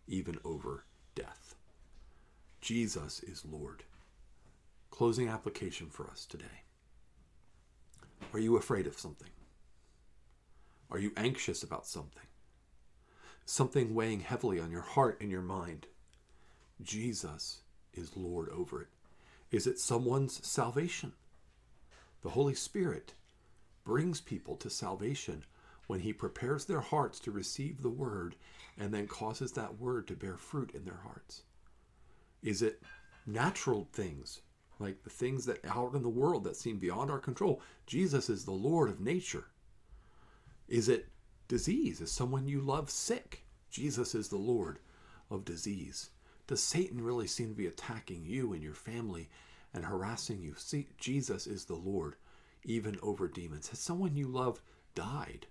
even 0.07 0.37
over 0.43 0.85
death. 1.15 1.55
Jesus 2.61 3.21
is 3.21 3.45
Lord. 3.45 3.83
Closing 4.91 5.29
application 5.29 5.87
for 5.87 6.07
us 6.07 6.25
today. 6.25 6.63
Are 8.33 8.39
you 8.39 8.57
afraid 8.57 8.85
of 8.85 8.99
something? 8.99 9.29
Are 10.91 10.99
you 10.99 11.13
anxious 11.15 11.63
about 11.63 11.87
something? 11.87 12.23
Something 13.45 13.95
weighing 13.95 14.19
heavily 14.19 14.59
on 14.59 14.71
your 14.71 14.81
heart 14.81 15.19
and 15.21 15.31
your 15.31 15.41
mind? 15.41 15.87
Jesus 16.81 17.61
is 17.93 18.17
Lord 18.17 18.49
over 18.49 18.81
it. 18.81 18.87
Is 19.51 19.65
it 19.65 19.79
someone's 19.79 20.45
salvation? 20.45 21.13
The 22.21 22.29
Holy 22.29 22.53
Spirit 22.53 23.13
brings 23.83 24.21
people 24.21 24.55
to 24.57 24.69
salvation 24.69 25.43
when 25.87 26.01
He 26.01 26.13
prepares 26.13 26.65
their 26.65 26.81
hearts 26.81 27.19
to 27.21 27.31
receive 27.31 27.81
the 27.81 27.89
Word 27.89 28.35
and 28.77 28.93
then 28.93 29.07
causes 29.07 29.51
that 29.53 29.79
Word 29.79 30.07
to 30.07 30.15
bear 30.15 30.37
fruit 30.37 30.71
in 30.75 30.85
their 30.85 30.99
hearts. 31.03 31.43
Is 32.43 32.61
it 32.61 32.83
natural 33.25 33.87
things, 33.91 34.41
like 34.77 35.03
the 35.03 35.09
things 35.09 35.45
that 35.45 35.65
out 35.65 35.95
in 35.95 36.03
the 36.03 36.09
world 36.09 36.43
that 36.43 36.55
seem 36.55 36.77
beyond 36.77 37.09
our 37.09 37.19
control? 37.19 37.61
Jesus 37.87 38.29
is 38.29 38.45
the 38.45 38.51
Lord 38.51 38.89
of 38.89 38.99
nature. 38.99 39.45
Is 40.67 40.87
it 40.87 41.09
disease? 41.47 41.99
Is 42.01 42.11
someone 42.11 42.47
you 42.47 42.61
love 42.61 42.89
sick? 42.91 43.45
Jesus 43.71 44.13
is 44.13 44.29
the 44.29 44.37
Lord 44.37 44.79
of 45.31 45.43
disease. 45.43 46.11
Does 46.49 46.63
Satan 46.63 47.03
really 47.03 47.27
seem 47.27 47.49
to 47.49 47.55
be 47.55 47.67
attacking 47.67 48.25
you 48.25 48.53
and 48.53 48.63
your 48.63 48.73
family 48.73 49.29
and 49.71 49.85
harassing 49.85 50.41
you? 50.41 50.55
See, 50.57 50.87
Jesus 50.97 51.45
is 51.45 51.65
the 51.65 51.75
Lord, 51.75 52.15
even 52.63 52.97
over 53.03 53.27
demons. 53.27 53.67
Has 53.67 53.77
someone 53.77 54.15
you 54.15 54.27
love 54.27 54.59
died? 54.95 55.45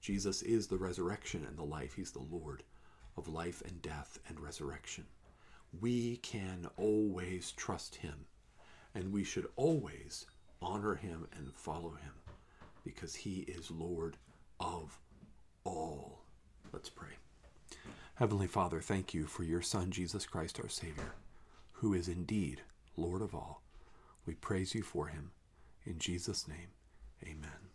Jesus 0.00 0.40
is 0.40 0.68
the 0.68 0.78
resurrection 0.78 1.44
and 1.46 1.58
the 1.58 1.62
life. 1.62 1.92
He's 1.92 2.12
the 2.12 2.26
Lord 2.30 2.62
of 3.18 3.28
life 3.28 3.62
and 3.66 3.82
death 3.82 4.18
and 4.26 4.40
resurrection. 4.40 5.04
We 5.82 6.16
can 6.16 6.66
always 6.78 7.52
trust 7.52 7.96
him, 7.96 8.24
and 8.94 9.12
we 9.12 9.24
should 9.24 9.48
always 9.56 10.24
honor 10.62 10.94
him 10.94 11.26
and 11.36 11.52
follow 11.52 11.90
him 11.90 12.14
because 12.84 13.14
he 13.14 13.40
is 13.40 13.70
Lord 13.70 14.16
of 14.60 14.98
all. 15.64 16.22
Let's 16.72 16.88
pray. 16.88 17.18
Heavenly 18.22 18.46
Father, 18.46 18.80
thank 18.80 19.12
you 19.14 19.26
for 19.26 19.42
your 19.42 19.62
Son, 19.62 19.90
Jesus 19.90 20.26
Christ, 20.26 20.60
our 20.60 20.68
Savior, 20.68 21.16
who 21.72 21.92
is 21.92 22.06
indeed 22.06 22.60
Lord 22.96 23.20
of 23.20 23.34
all. 23.34 23.62
We 24.26 24.34
praise 24.34 24.76
you 24.76 24.82
for 24.84 25.08
him. 25.08 25.32
In 25.84 25.98
Jesus' 25.98 26.46
name, 26.46 26.68
amen. 27.24 27.70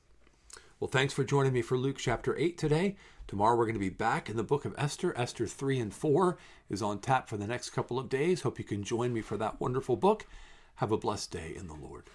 Well, 0.79 0.87
thanks 0.87 1.13
for 1.13 1.25
joining 1.25 1.51
me 1.51 1.61
for 1.61 1.77
Luke 1.77 1.97
chapter 1.97 2.33
8 2.37 2.57
today. 2.57 2.95
Tomorrow 3.27 3.57
we're 3.57 3.65
going 3.65 3.73
to 3.73 3.79
be 3.79 3.89
back 3.89 4.29
in 4.29 4.37
the 4.37 4.41
book 4.41 4.63
of 4.63 4.73
Esther. 4.77 5.13
Esther 5.17 5.47
3 5.47 5.79
and 5.81 5.93
4 5.93 6.37
is 6.69 6.81
on 6.81 6.99
tap 6.99 7.27
for 7.27 7.35
the 7.35 7.45
next 7.45 7.71
couple 7.71 7.99
of 7.99 8.07
days. 8.07 8.43
Hope 8.43 8.57
you 8.57 8.63
can 8.63 8.83
join 8.83 9.11
me 9.11 9.19
for 9.19 9.35
that 9.35 9.59
wonderful 9.59 9.97
book. 9.97 10.27
Have 10.75 10.93
a 10.93 10.97
blessed 10.97 11.29
day 11.29 11.55
in 11.57 11.67
the 11.67 11.73
Lord. 11.73 12.05